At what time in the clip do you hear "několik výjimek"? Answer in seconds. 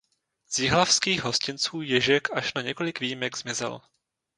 2.61-3.37